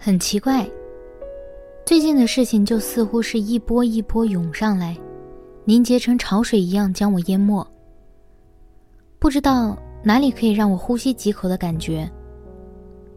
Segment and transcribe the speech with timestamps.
[0.00, 0.64] 很奇怪，
[1.84, 4.96] 最近的事情就似乎是一波一波涌上来，
[5.64, 7.66] 凝结成潮水一样将我淹没。
[9.18, 12.08] 不知道哪里可以让我呼吸几口的感觉。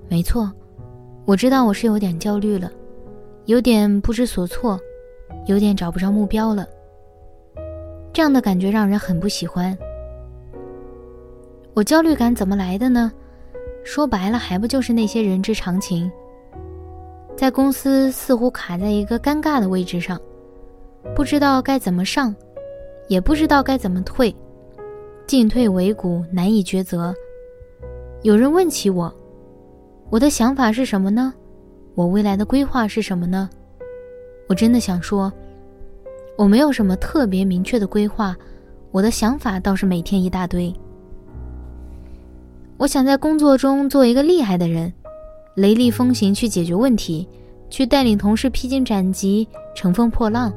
[0.10, 0.52] 没错，
[1.24, 2.72] 我知道我是有点焦虑了，
[3.46, 4.78] 有点不知所措，
[5.46, 6.66] 有点找不着目标了。
[8.12, 9.78] 这样的感觉让人很不喜欢。
[11.76, 13.12] 我焦虑感怎么来的呢？
[13.84, 16.12] 说白了，还不就是那些人之常情。
[17.42, 20.22] 在公司似乎卡在一个尴尬的位置上，
[21.16, 22.36] 不知道该怎么上，
[23.08, 24.32] 也不知道该怎么退，
[25.26, 27.12] 进退维谷，难以抉择。
[28.22, 29.12] 有人问起我，
[30.12, 31.34] 我的想法是什么呢？
[31.96, 33.50] 我未来的规划是什么呢？
[34.48, 35.34] 我真的想说，
[36.38, 38.38] 我没有什么特别明确的规划，
[38.92, 40.72] 我的想法倒是每天一大堆。
[42.78, 44.94] 我想在工作中做一个厉害的人。
[45.56, 47.28] 雷厉风行去解决问题，
[47.70, 50.54] 去带领同事披荆斩棘、乘风破浪。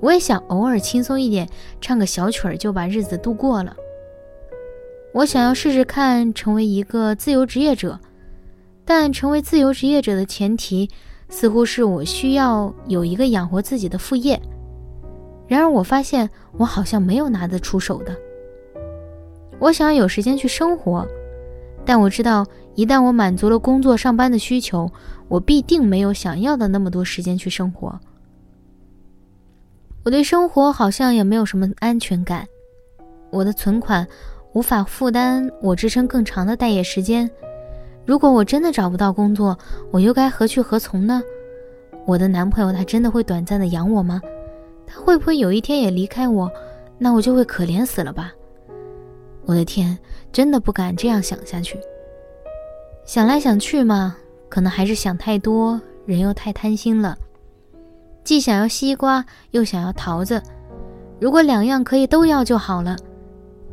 [0.00, 1.48] 我也想偶尔轻松一点，
[1.80, 3.74] 唱个小曲儿就把日子度过了。
[5.12, 7.98] 我想要试试看成为一个自由职业者，
[8.84, 10.90] 但成为自由职业者的前提
[11.28, 14.40] 似乎是我需要有一个养活自己的副业。
[15.46, 18.16] 然而我发现我好像没有拿得出手的。
[19.58, 21.06] 我想要有时间去生活。
[21.86, 24.90] 但我知道，一旦我满足了工作上班的需求，
[25.28, 27.98] 我必定没有想要的那么多时间去生活。
[30.04, 32.46] 我对生活好像也没有什么安全感，
[33.30, 34.06] 我的存款
[34.52, 37.30] 无法负担我支撑更长的待业时间。
[38.04, 39.56] 如果我真的找不到工作，
[39.90, 41.22] 我又该何去何从呢？
[42.06, 44.20] 我的男朋友他真的会短暂的养我吗？
[44.86, 46.50] 他会不会有一天也离开我？
[46.98, 48.32] 那我就会可怜死了吧？
[49.46, 49.98] 我的天，
[50.30, 51.78] 真的不敢这样想下去。
[53.04, 54.16] 想来想去嘛，
[54.48, 57.16] 可能还是想太多，人又太贪心了。
[58.24, 60.42] 既想要西瓜，又想要桃子，
[61.20, 62.96] 如果两样可以都要就好了。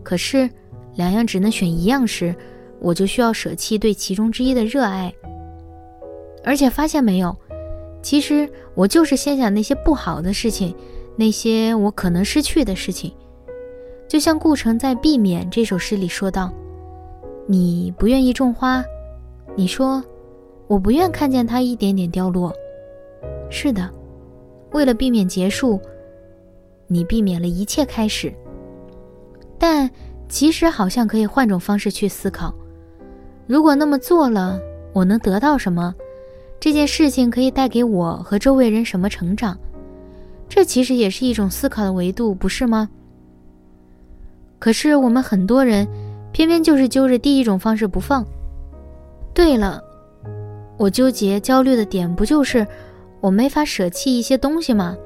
[0.04, 0.50] 可是，
[0.96, 2.36] 两样只能选一样时，
[2.82, 5.14] 我就需要舍弃对其中之一的热爱。
[6.44, 7.34] 而且发现没有，
[8.02, 10.76] 其实我就是先想那些不好的事情，
[11.16, 13.14] 那些我可能失去的事情。
[14.10, 16.52] 就像顾城在《避免》这首诗里说道
[17.48, 18.84] ：“你不愿意种花，
[19.56, 20.04] 你说
[20.68, 22.54] 我不愿看见它一点点凋落。
[23.50, 23.90] 是的，
[24.72, 25.80] 为了避免结束，
[26.88, 28.34] 你避免了一切开始。
[29.60, 29.90] 但
[30.30, 32.54] 其实好像可以换种方式去思考：
[33.46, 34.60] 如果那么做了，
[34.94, 35.94] 我能得到什么？
[36.60, 39.58] 这件事情可以带给我和周围人什么成长？
[40.48, 42.90] 这其实也是一种思考的维度，不是吗？”
[44.60, 45.88] 可是我们很多人，
[46.32, 48.26] 偏偏就是揪着第一种方式不放。
[49.34, 49.82] 对了，
[50.78, 52.68] 我纠结焦虑的点不就是
[53.20, 54.98] 我没法舍弃一些东西吗？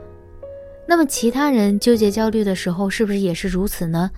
[0.88, 4.09] 那么其他人纠结焦虑的时候，是不是也是如此呢？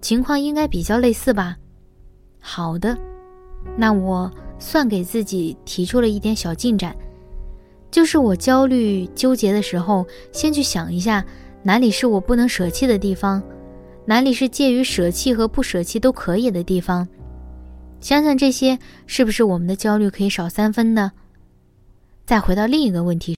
[0.00, 1.56] 情况应该比较类似吧。
[2.40, 2.96] 好的，
[3.76, 6.96] 那我算给自己提出了一点小进展，
[7.90, 11.24] 就是我焦虑纠结的时候，先去想一下
[11.62, 13.42] 哪里是我不能舍弃的地方。
[14.06, 17.06] 哪里是介于舍弃和不舍弃都可以的地方？
[18.00, 21.12] 想想这些，是不是我们的焦虑可以少三分呢？
[22.24, 23.36] 再回到另一个问题。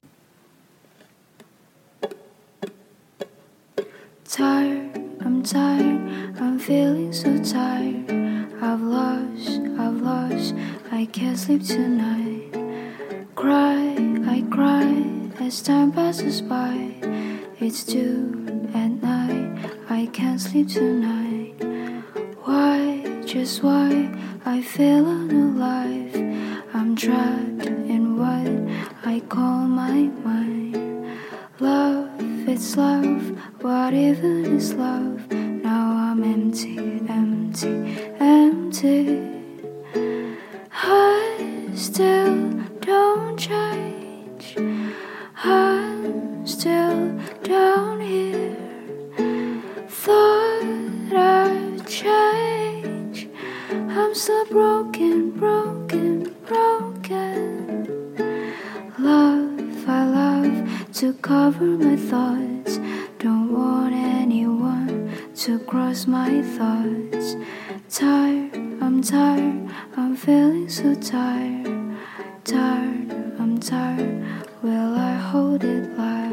[15.39, 16.95] As time passes by,
[17.59, 18.31] it's two
[18.73, 19.51] at night.
[19.89, 21.53] I can't sleep tonight.
[22.45, 24.09] Why, just why
[24.45, 26.63] I feel unalive?
[26.73, 31.17] I'm trapped in what I call my mind.
[31.61, 32.09] Love,
[32.45, 33.37] it's love.
[33.61, 35.31] What even is love?
[35.31, 39.31] Now I'm empty, empty, empty.
[40.73, 42.42] I still
[66.23, 67.35] my thoughts.
[67.89, 71.67] Tired, I'm tired, I'm feeling so tired.
[72.45, 74.23] Tired, I'm tired.
[74.61, 76.23] Will I hold it last?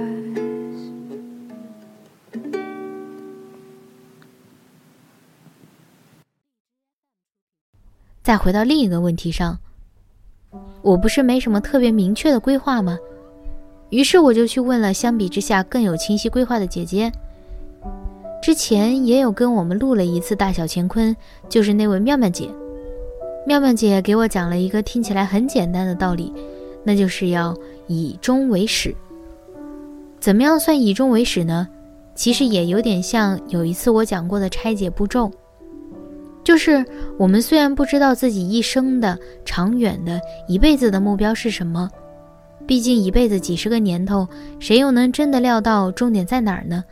[8.22, 9.58] 再回到另一个问题上，
[10.82, 12.96] 我不是没什么特别明确的规划吗？
[13.90, 17.10] 于是我就去问了相比之下更有清晰规划的姐姐。
[18.42, 21.14] 之前也有跟我们录了一次大小乾坤，
[21.48, 22.48] 就是那位妙妙姐。
[23.46, 26.32] 妙妙姐给我讲了一个听起来很简单的道理，
[26.82, 27.54] 那就是要
[27.87, 28.94] 以终为始。
[30.19, 31.69] 怎么样算以终为始呢？
[32.14, 35.31] 其实也有点像有一次我讲过的拆解步骤。
[36.43, 36.84] 就是
[37.19, 41.88] 我们虽然不知道自己一生的长远的一辈子的目标是什么，
[42.66, 44.26] 毕竟一辈子几十个年头，
[44.58, 46.82] 谁又能真的料到终点在哪儿呢？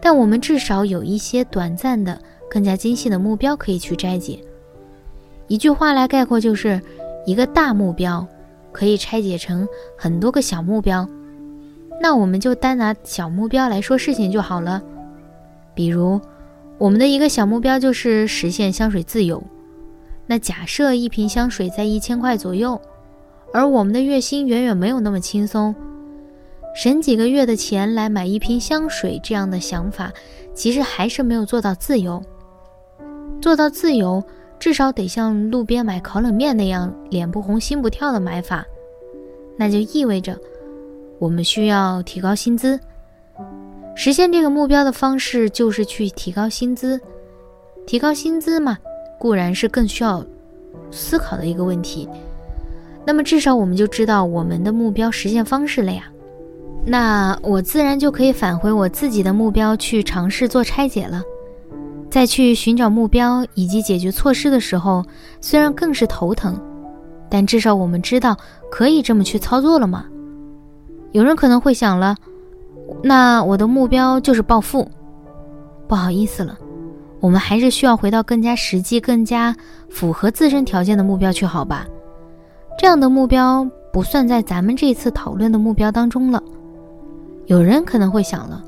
[0.00, 2.20] 但我们至少有一些短暂的、
[2.50, 4.38] 更加精细的目标可以去拆解。
[5.48, 6.80] 一句话来概括，就是
[7.26, 8.26] 一个大目标
[8.72, 9.66] 可以拆解成
[9.96, 11.08] 很多个小目标。
[12.00, 14.82] 那我们就单拿小目标来说事情就好了，
[15.74, 16.20] 比如。
[16.78, 19.42] 我们的一个小目标就是实现香水自由。
[20.26, 22.78] 那假设一瓶香水在一千块左右，
[23.50, 25.74] 而我们的月薪远远没有那么轻松，
[26.76, 30.12] 省几个月的钱来买一瓶香水，这样的想法
[30.52, 32.22] 其实还是没有做到自由。
[33.40, 34.22] 做到自由，
[34.58, 38.62] 至少得像路边买烤冷面那样脸不红心不跳的买法，
[39.56, 40.38] 那就意味着
[41.18, 42.78] 我们需要提高薪资。
[43.94, 47.00] 实现这个目标的方式就是去提高薪资，
[47.86, 48.76] 提高薪资嘛，
[49.18, 50.22] 固然是更需要
[50.90, 52.06] 思考的一个问题。
[53.06, 56.12] 那么至少我们就知道我们的目标实现方式了呀。
[56.88, 61.20] 那我自然就可以返回我自己的目标去尝试做拆解了。
[62.08, 65.04] 在去寻找目标以及解决措施的时候，
[65.40, 66.58] 虽然更是头疼，
[67.28, 68.36] 但至少我们知道
[68.70, 70.06] 可以这么去操作了嘛。
[71.10, 72.14] 有人可能会想了。
[73.02, 74.88] 那我的目标就是暴富，
[75.88, 76.56] 不好意思了，
[77.18, 79.54] 我们还是需要回到更加实际、更加
[79.90, 81.84] 符合自身条件的目标去，好吧？
[82.78, 86.40] 这样的目标不算在咱们这次讨论的目标当中了。
[87.46, 88.62] 有人可能会想了，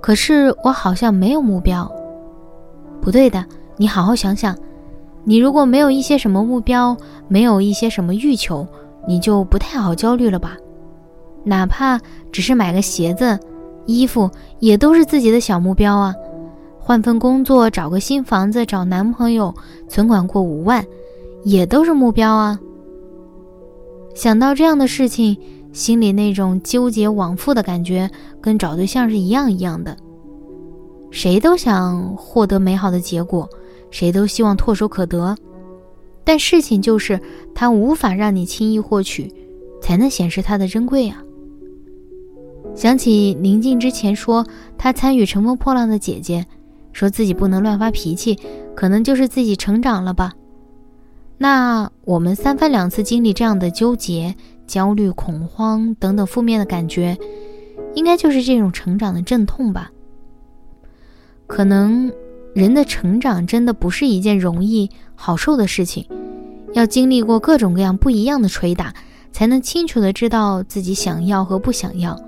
[0.00, 1.90] 可是我好像没有目标。
[3.00, 3.44] 不对的，
[3.76, 4.56] 你好好想想，
[5.24, 8.66] 你如果没有一些什么目标，没有一些什么欲求，
[9.08, 10.56] 你就不太好焦虑了吧？
[11.42, 12.00] 哪怕
[12.30, 13.38] 只是买个鞋子、
[13.86, 14.30] 衣服，
[14.60, 16.14] 也都是自己的小目标啊。
[16.78, 19.52] 换份工作、找个新房子、找男朋友、
[19.88, 20.84] 存款过五万，
[21.42, 22.58] 也都是目标啊。
[24.14, 25.36] 想到这样的事情，
[25.76, 29.94] 心里那种纠结往复的感觉，跟找对象是一样一样的。
[31.10, 33.46] 谁都想获得美好的结果，
[33.90, 35.36] 谁都希望唾手可得，
[36.24, 37.20] 但事情就是
[37.54, 39.30] 它无法让你轻易获取，
[39.82, 41.22] 才能显示它的珍贵啊。
[42.74, 44.46] 想起宁静之前说
[44.78, 46.40] 她参与《乘风破浪的姐姐》，
[46.94, 48.38] 说自己不能乱发脾气，
[48.74, 50.32] 可能就是自己成长了吧。
[51.36, 54.34] 那我们三番两次经历这样的纠结、
[54.66, 57.16] 焦虑、恐慌等等负面的感觉，
[57.94, 59.90] 应该就是这种成长的阵痛吧。
[61.46, 62.12] 可能
[62.54, 66.06] 人的成长真的不是一件容易好受的事情，
[66.72, 68.92] 要经历过各种各样不一样的捶打，
[69.32, 72.18] 才能清楚的知道自己想要和不想要。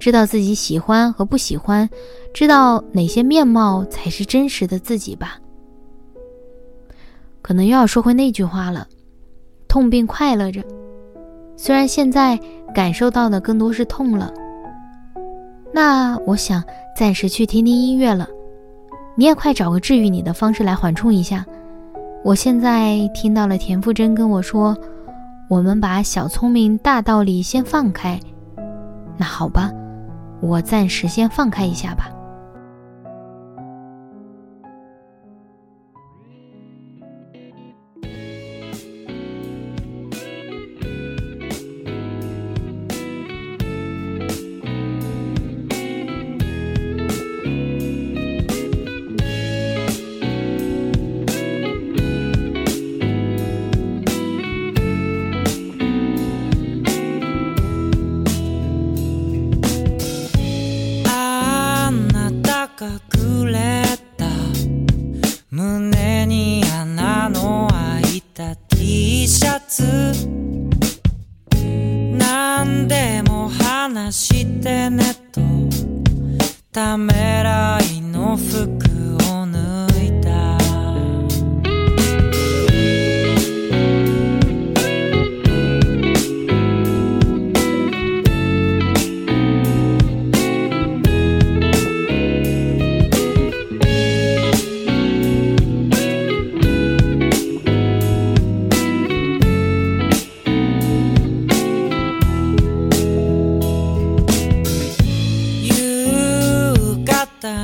[0.00, 1.88] 知道自己喜欢和不喜欢，
[2.32, 5.38] 知道哪些面貌才是真实的自己吧。
[7.42, 8.86] 可能又要说回那句话了，
[9.66, 10.62] 痛并快乐着。
[11.60, 12.38] 虽然现在
[12.72, 14.32] 感受到的更多是痛了，
[15.74, 16.62] 那我想
[16.96, 18.28] 暂时去听听音乐了。
[19.16, 21.44] 你也快找个治愈你的方式来缓冲一下。
[22.22, 24.76] 我现在听到了田馥甄跟我说
[25.50, 28.18] ：“我们把小聪明大道理先放开。”
[29.18, 29.72] 那好吧。
[30.40, 32.08] 我暂时先放开一下吧。
[74.60, 75.40] テネット
[76.72, 77.12] ため
[77.42, 78.87] らいの服。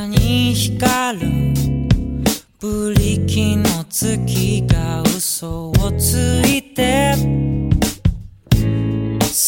[0.07, 1.27] に光る。
[2.61, 7.15] ブリキの月が嘘をついて。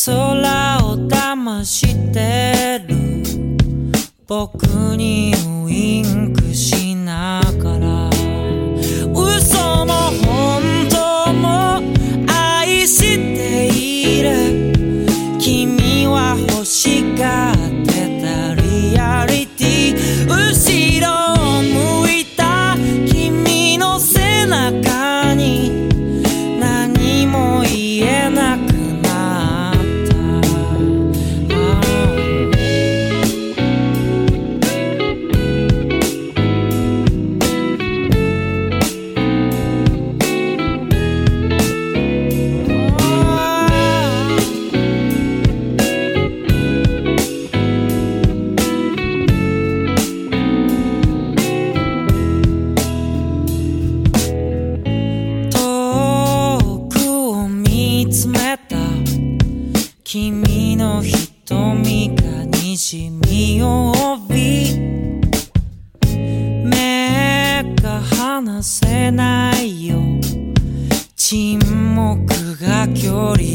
[0.04, 2.96] 空を騙してる。
[4.26, 4.64] 僕
[4.96, 5.32] に
[5.64, 8.10] ウインクしながら。
[9.12, 11.80] 嘘も本当も
[12.28, 14.72] 愛している。
[15.38, 17.45] 君は欲しがる。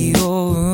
[0.01, 0.70] your room.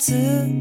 [0.00, 0.59] 字。